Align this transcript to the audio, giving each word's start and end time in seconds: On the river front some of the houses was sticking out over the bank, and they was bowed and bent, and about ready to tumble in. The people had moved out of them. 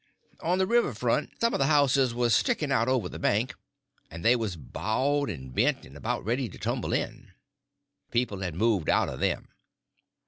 On 0.39 0.57
the 0.57 0.65
river 0.65 0.95
front 0.95 1.29
some 1.39 1.53
of 1.53 1.59
the 1.59 1.67
houses 1.67 2.11
was 2.11 2.33
sticking 2.33 2.71
out 2.71 2.87
over 2.87 3.07
the 3.07 3.19
bank, 3.19 3.53
and 4.09 4.25
they 4.25 4.35
was 4.35 4.55
bowed 4.55 5.29
and 5.29 5.53
bent, 5.53 5.85
and 5.85 5.95
about 5.95 6.25
ready 6.25 6.49
to 6.49 6.57
tumble 6.57 6.91
in. 6.91 7.33
The 8.07 8.11
people 8.11 8.39
had 8.39 8.55
moved 8.55 8.89
out 8.89 9.09
of 9.09 9.19
them. 9.19 9.49